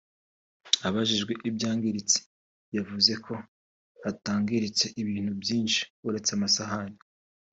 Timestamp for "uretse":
6.07-6.31